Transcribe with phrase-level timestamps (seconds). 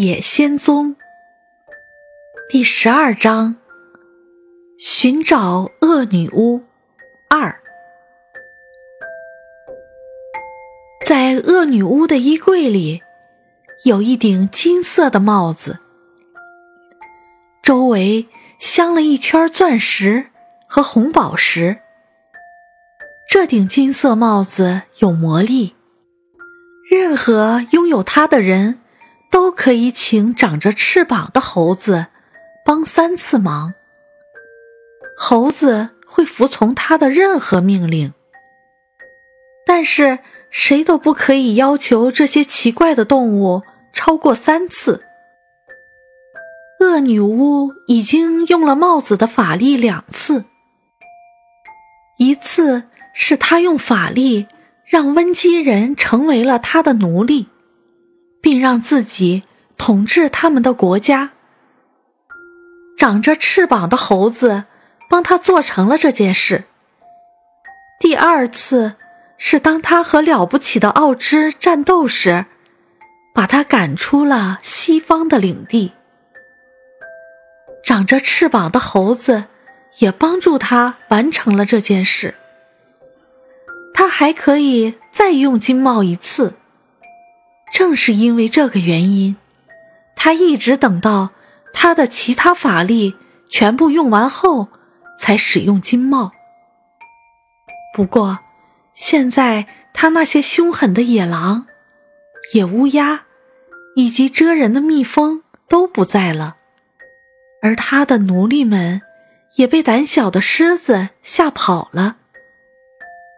[0.00, 0.96] 野仙踪
[2.48, 3.56] 第十二章：
[4.78, 6.62] 寻找恶女巫
[7.28, 7.60] 二。
[11.04, 13.02] 在恶女巫的衣柜里，
[13.84, 15.80] 有一顶金色的帽子，
[17.62, 18.26] 周围
[18.58, 20.30] 镶了一圈钻石
[20.66, 21.78] 和红宝石。
[23.28, 25.74] 这顶金色帽子有魔力，
[26.90, 28.79] 任何拥有它的人。
[29.30, 32.06] 都可以请长着翅膀的猴子
[32.64, 33.74] 帮三次忙。
[35.16, 38.14] 猴子会服从他的任何命令，
[39.66, 40.20] 但是
[40.50, 43.62] 谁都不可以要求这些奇怪的动物
[43.92, 45.04] 超过三次。
[46.80, 50.46] 恶女巫已经用了帽子的法力两次，
[52.16, 54.48] 一次是她用法力
[54.86, 57.49] 让温基人成为了她的奴隶。
[58.40, 59.42] 并让自己
[59.76, 61.30] 统治他们的国家。
[62.96, 64.64] 长着翅膀的猴子
[65.08, 66.64] 帮他做成了这件事。
[67.98, 68.96] 第二次
[69.38, 72.46] 是当他和了不起的奥芝战斗时，
[73.34, 75.92] 把他赶出了西方的领地。
[77.82, 79.44] 长着翅膀的猴子
[79.98, 82.34] 也帮助他完成了这件事。
[83.94, 86.54] 他还可以再用金帽一次。
[87.72, 89.36] 正是因为这个原因，
[90.16, 91.30] 他一直等到
[91.72, 93.16] 他的其他法力
[93.48, 94.68] 全部用完后，
[95.18, 96.32] 才使用金帽。
[97.94, 98.40] 不过，
[98.94, 101.66] 现在他那些凶狠的野狼、
[102.52, 103.24] 野乌鸦
[103.94, 106.56] 以及蜇人的蜜蜂都不在了，
[107.62, 109.02] 而他的奴隶们
[109.56, 112.16] 也被胆小的狮子吓跑了。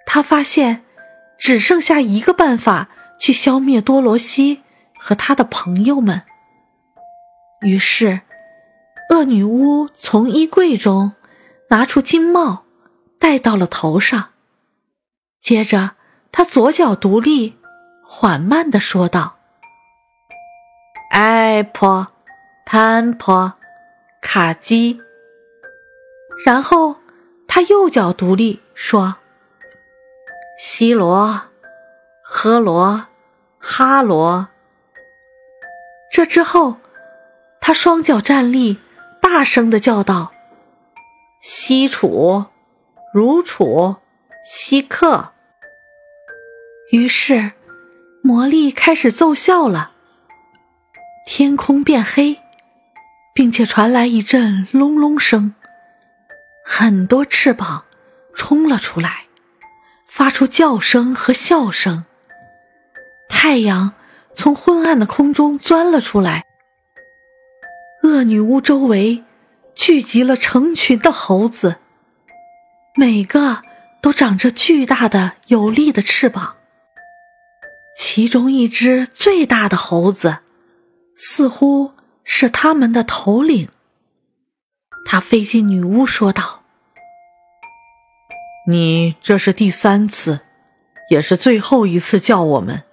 [0.07, 0.85] 他发现，
[1.39, 2.89] 只剩下一个办法。
[3.23, 4.65] 去消灭多罗西
[4.99, 6.23] 和他的朋友们。
[7.61, 8.23] 于是，
[9.11, 11.13] 恶女巫从衣柜中
[11.69, 12.65] 拿出金帽，
[13.21, 14.31] 戴到了头上。
[15.41, 15.93] 接着，
[16.33, 17.57] 她左脚独立，
[18.05, 19.37] 缓慢的说道
[21.15, 22.09] ：“艾婆，
[22.67, 23.53] 潘婆，
[24.21, 25.01] 卡基。”
[26.45, 26.97] 然后，
[27.47, 29.19] 她右脚独立，说
[30.59, 31.43] ：“西罗，
[32.25, 33.07] 呵罗。”
[33.63, 34.49] 哈罗。
[36.11, 36.79] 这之后，
[37.61, 38.79] 他双脚站立，
[39.21, 40.33] 大声的叫道
[41.41, 42.47] ：“西楚，
[43.15, 43.97] 如楚，
[44.45, 45.33] 西克。”
[46.91, 47.53] 于是，
[48.23, 49.93] 魔力开始奏效了。
[51.25, 52.41] 天空变黑，
[53.33, 55.55] 并且传来一阵隆隆声，
[56.65, 57.85] 很多翅膀
[58.35, 59.27] 冲了出来，
[60.09, 62.05] 发出叫声和笑声。
[63.35, 63.95] 太阳
[64.37, 66.45] 从昏暗的空中钻了出来，
[68.05, 69.25] 恶女巫周围
[69.75, 71.79] 聚集了成群的猴子，
[72.95, 73.63] 每个
[74.01, 76.55] 都长着巨大的有力的翅膀。
[77.99, 80.39] 其中一只最大的猴子，
[81.17, 83.69] 似乎是他们的头领。
[85.05, 86.63] 他飞进女巫说道
[88.71, 90.43] ：“你这是第三次，
[91.11, 92.85] 也是最后一次叫我们。”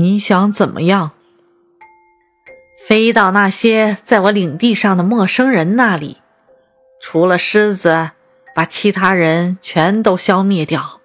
[0.00, 1.10] 你想怎么样？
[2.88, 6.22] 飞到那些在我领地上的陌生人那里，
[7.02, 8.12] 除了狮子，
[8.54, 11.02] 把其他人全都消灭掉。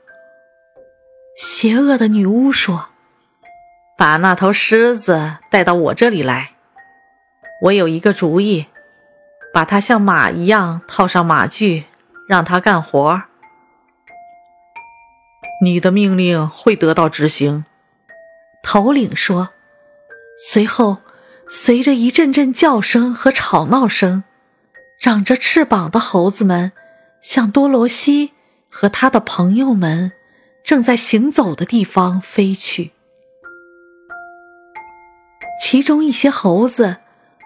[1.35, 2.85] 邪恶的女巫说
[3.99, 6.51] ：“把那头狮子带到我这里来，
[7.63, 8.67] 我有一个主意，
[9.53, 11.83] 把它像马一样套上马具，
[12.29, 13.23] 让它干活。
[15.61, 17.65] 你的命令会得到执行。”
[18.65, 19.49] 头领说
[20.39, 20.97] ：“随后，
[21.47, 24.23] 随着一阵阵叫声和吵闹声，
[24.99, 26.71] 长着翅膀的猴子们
[27.21, 28.31] 向多罗西
[28.67, 30.13] 和他的朋友们
[30.63, 32.91] 正在行走的地方飞去。
[35.61, 36.97] 其中一些猴子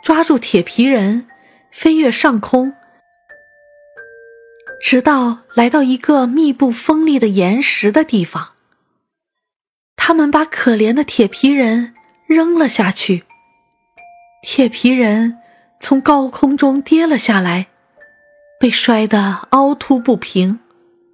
[0.01, 1.27] 抓住铁皮人，
[1.69, 2.73] 飞跃上空，
[4.81, 8.53] 直到来到一个密布锋利的岩石的地方。”
[10.09, 11.93] 他们把可怜的铁皮人
[12.25, 13.25] 扔了下去，
[14.41, 15.37] 铁皮人
[15.79, 17.67] 从高空中跌了下来，
[18.59, 20.61] 被摔得凹凸不平，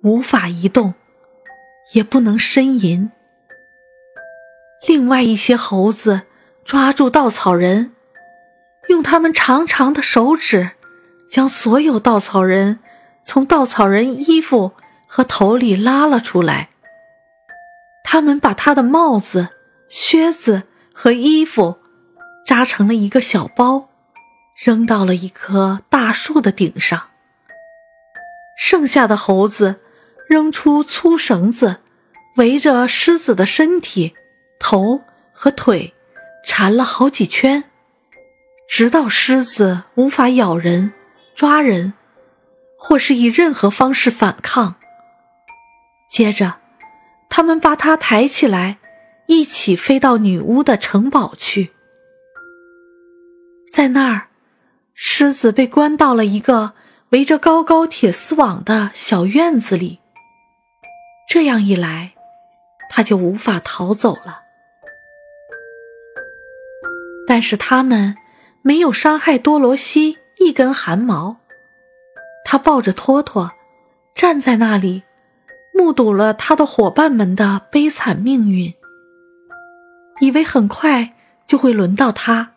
[0.01, 0.94] 无法移动，
[1.94, 3.12] 也不能呻吟。
[4.88, 6.21] 另外一些猴子
[6.63, 7.91] 抓住稻草人，
[8.88, 10.71] 用他们长长的手指
[11.30, 12.80] 将所有稻草人
[13.25, 14.71] 从稻草人衣服
[15.06, 16.69] 和头里拉了出来。
[18.15, 19.50] 他们把他的帽子、
[19.89, 20.63] 靴子
[20.94, 21.79] 和衣服
[22.45, 23.89] 扎成了一个小包，
[24.56, 27.09] 扔到了一棵大树的顶上。
[28.57, 29.81] 剩下的猴子
[30.29, 31.81] 扔出粗绳子，
[32.38, 34.15] 围着狮子的身体、
[34.62, 35.01] 头
[35.33, 35.94] 和腿
[36.45, 37.65] 缠了好几圈，
[38.65, 40.94] 直到狮子无法咬人、
[41.35, 41.91] 抓人，
[42.79, 44.75] 或是以任何方式反抗。
[46.09, 46.56] 接着，
[47.30, 48.77] 他们把他抬起来，
[49.27, 51.72] 一起飞到女巫的城堡去。
[53.72, 54.27] 在那儿，
[54.94, 56.74] 狮子被关到了一个
[57.10, 60.00] 围着高高铁丝网的小院子里。
[61.27, 62.13] 这样一来，
[62.89, 64.42] 他就无法逃走了。
[67.27, 68.16] 但是他们
[68.62, 71.38] 没有伤害多罗西一根汗毛。
[72.45, 73.51] 他抱着托托，
[74.13, 75.04] 站在那里，
[75.77, 78.74] 目睹了他的伙伴们的悲惨命运，
[80.22, 81.13] 以为很快
[81.45, 82.54] 就会轮到他。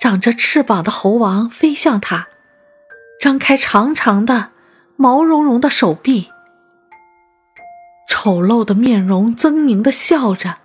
[0.00, 2.28] 长着翅膀的猴王飞向他，
[3.20, 4.52] 张开长长的、
[4.96, 6.30] 毛茸茸的手臂，
[8.08, 10.56] 丑陋的面容狰狞的笑着。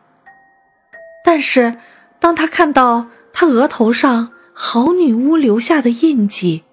[1.25, 1.77] 但是，
[2.19, 6.63] 当他看到他额头上好女巫留下的印记，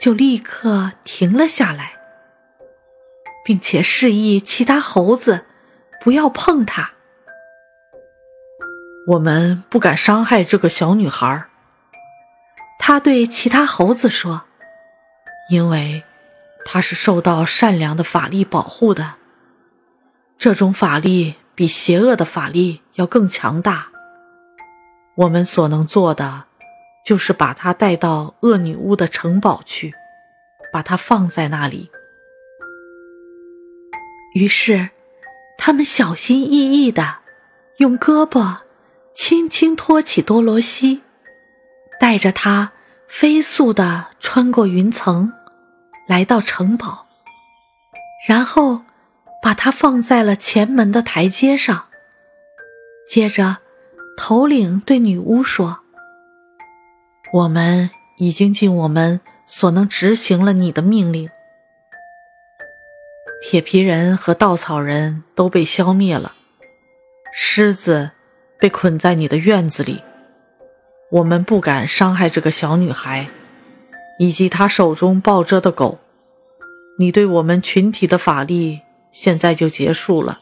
[0.00, 1.92] 就立刻停了下来，
[3.44, 5.44] 并且示意其他猴子
[6.00, 6.92] 不要碰它。
[9.08, 11.46] 我们不敢伤害这个小女孩。
[12.78, 14.42] 他对其他猴子说
[15.50, 16.02] ：“因为
[16.64, 19.14] 他是受到善良的法力保护的，
[20.36, 23.88] 这种法力比邪恶的法力要更强大。
[25.14, 26.44] 我们所能做的，
[27.04, 29.94] 就是把他带到恶女巫的城堡去，
[30.72, 31.90] 把他放在那里。”
[34.34, 34.90] 于是，
[35.58, 37.18] 他们小心翼翼的
[37.78, 38.58] 用胳膊
[39.14, 41.02] 轻轻托起多罗西。
[42.00, 42.72] 带着他
[43.06, 45.32] 飞速的穿过云层，
[46.08, 47.06] 来到城堡，
[48.26, 48.82] 然后
[49.40, 51.84] 把它放在了前门的台阶上。
[53.08, 53.58] 接着，
[54.16, 55.80] 头领对女巫说
[57.32, 61.30] ：“我们已经尽我们所能执行了你的命令。
[63.44, 66.36] 铁皮人和稻草人都被消灭了，
[67.34, 68.12] 狮子
[68.60, 70.00] 被捆在你的院子里。”
[71.10, 73.28] 我们不敢伤害这个小女孩，
[74.18, 75.98] 以及她手中抱着的狗。
[76.98, 78.80] 你对我们群体的法力
[79.10, 80.38] 现在就结束了，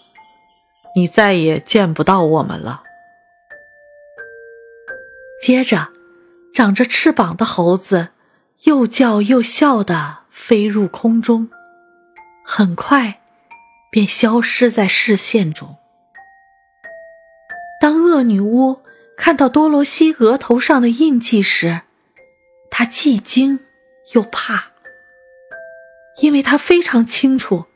[0.94, 2.82] 你再也见不到我们了。
[5.43, 5.88] 接着，
[6.52, 8.11] 长着翅膀的猴子
[8.64, 11.49] 又叫又笑的飞入空中，
[12.52, 13.20] 很快
[13.93, 15.76] 便消失在视线中。
[17.81, 18.81] 当恶女巫。
[19.17, 21.82] 看到多罗西额头上的印记时，
[22.70, 23.61] 她既惊
[24.14, 24.70] 又怕，
[26.23, 27.67] 因为她非常清楚，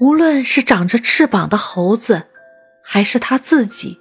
[0.00, 2.28] 无论是长着翅膀的猴子，
[2.82, 4.00] 还是她自己，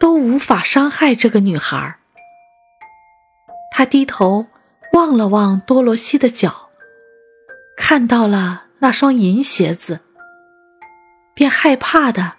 [0.00, 1.98] 都无法伤害这个女孩。
[3.70, 4.46] 他低头
[4.94, 6.70] 望了望多罗西的脚，
[7.76, 10.00] 看到了那双银鞋子，
[11.32, 12.34] 便害怕的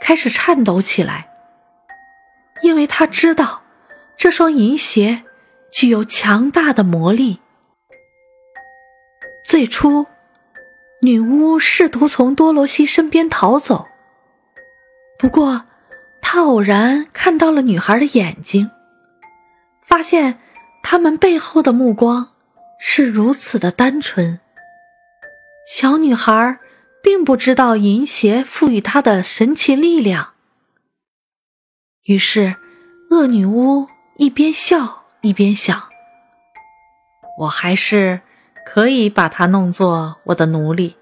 [0.00, 1.28] 开始颤抖起来。
[2.62, 3.62] 因为他知道，
[4.16, 5.24] 这双银鞋
[5.70, 7.42] 具有强大的魔力。
[9.44, 10.06] 最初，
[11.02, 13.86] 女巫试图从多罗西身边逃走，
[15.18, 15.66] 不过，
[16.22, 18.70] 她偶然看到了女孩的眼睛，
[19.82, 20.38] 发现
[20.82, 22.30] 他们背后的目光
[22.80, 24.40] 是如此的单纯。
[25.66, 26.58] 小女孩
[27.02, 30.34] 并不知道银鞋赋予她的神奇力量。
[32.04, 32.56] 于是，
[33.10, 35.88] 恶女巫一边笑一边想
[37.40, 38.20] ：“我还是
[38.66, 40.96] 可以把她弄作我的奴隶，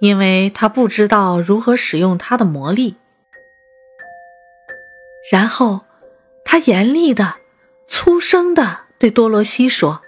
[0.00, 2.96] 因为她不知道如何使用她的魔力。”
[5.32, 5.86] 然后，
[6.44, 7.36] 他严厉的、
[7.88, 10.02] 粗声的对多罗西说：“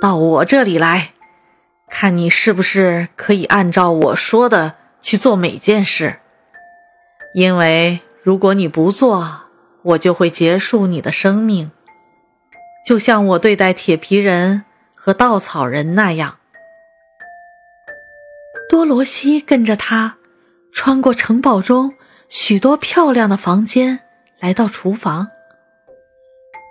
[0.00, 1.14] 到我这里来，
[1.90, 6.20] 看你是不是可以按照我说的去做每件事。”
[7.34, 9.42] 因为如果你不做，
[9.82, 11.70] 我就会结束你的生命，
[12.84, 16.38] 就像我对待铁皮人和稻草人那样。
[18.68, 20.16] 多罗西跟着他，
[20.72, 21.94] 穿过城堡中
[22.28, 24.00] 许多漂亮的房间，
[24.38, 25.28] 来到厨房。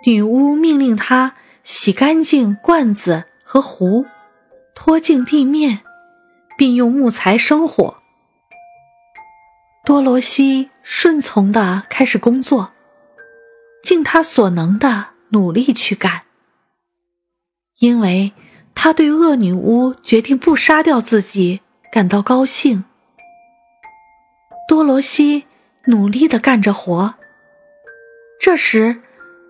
[0.06, 1.34] 女巫命令他
[1.64, 4.06] 洗干净罐子和壶，
[4.74, 5.80] 拖净地面，
[6.56, 7.96] 并用木材生火。
[9.84, 12.72] 多罗西顺从的开始工作，
[13.82, 16.22] 尽他所能的努力去干，
[17.78, 18.32] 因为
[18.74, 21.60] 他对恶女巫决定不杀掉自己
[21.90, 22.84] 感到高兴。
[24.68, 25.46] 多罗西
[25.86, 27.14] 努力的干着活。
[28.38, 29.02] 这时，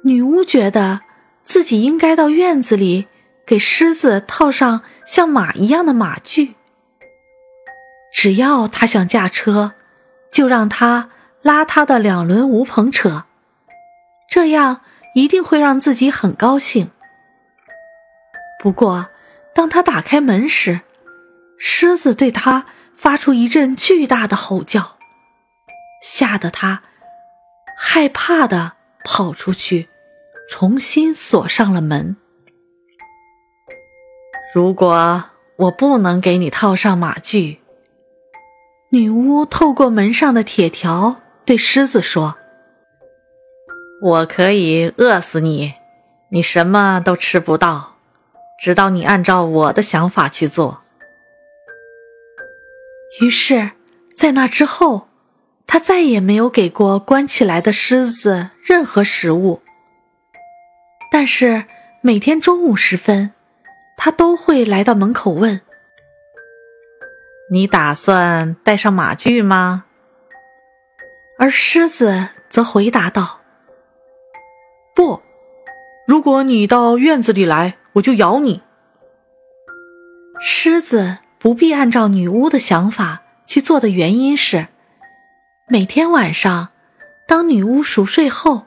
[0.05, 1.01] 女巫觉得
[1.45, 3.07] 自己应该到院子里
[3.47, 6.55] 给狮子套上像马一样的马具。
[8.13, 9.73] 只要他想驾车，
[10.31, 11.11] 就让他
[11.43, 13.25] 拉他的两轮无篷车，
[14.29, 14.83] 这样
[15.17, 16.93] 一定会让自己很高兴。
[18.63, 19.09] 不过，
[19.53, 20.83] 当他打开门时，
[21.59, 24.97] 狮子对他发出一阵巨大的吼叫，
[26.05, 26.83] 吓得他
[27.77, 29.89] 害怕的跑出去，
[30.49, 32.17] 重新锁上了门。
[34.53, 35.25] 如果
[35.57, 37.61] 我不能给你套上马具，
[38.91, 42.37] 女巫透过门上的铁条对狮子说
[44.03, 45.75] ：“我可以饿死你，
[46.31, 47.95] 你什么都吃不到，
[48.61, 50.81] 直到你按照我的想法去做。”
[53.23, 53.71] 于是，
[54.17, 55.07] 在那之后，
[55.65, 59.63] 他再也没有给过关起来的狮子任何食物。
[61.13, 61.67] 但是
[62.01, 63.33] 每天中午时分，
[64.03, 65.61] 他都会来到门口问。
[67.53, 69.85] 你打算带上马具吗？
[71.39, 73.41] 而狮子则回答道
[74.97, 75.21] ：“不，
[76.07, 78.63] 如果你到院子里来，我就咬你。”
[80.41, 84.69] 狮子不必按照女巫的想法去做的原因是，
[85.69, 86.71] 每天晚上，
[87.29, 88.67] 当女巫熟睡后，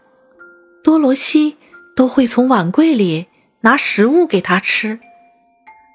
[0.83, 1.57] 多罗西
[1.95, 3.29] 都会从碗柜里
[3.61, 4.99] 拿食物给她吃。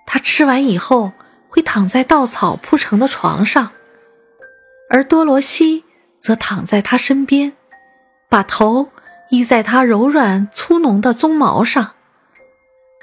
[0.08, 1.12] 他吃完以后。
[1.50, 3.72] 会躺在稻草铺成的床上，
[4.90, 5.82] 而多罗西
[6.20, 7.54] 则躺在他身边，
[8.28, 8.90] 把头
[9.30, 11.94] 依在他柔软粗浓的鬃毛上。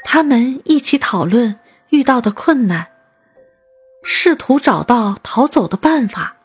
[0.03, 1.59] 他们一起讨论
[1.89, 2.89] 遇到的困难，
[4.03, 6.35] 试图找到逃走的办法。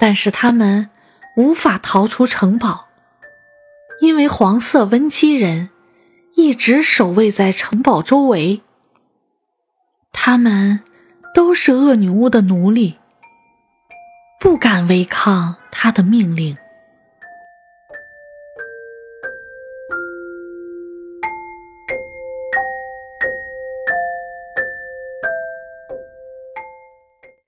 [0.00, 0.88] 但是他们
[1.36, 2.86] 无法逃出城堡，
[4.00, 5.68] 因为黄色温基人
[6.36, 8.62] 一直守卫在城堡周围。
[10.24, 10.78] 他们
[11.34, 12.94] 都是恶女巫的奴隶，
[14.38, 16.56] 不敢违抗她的命令。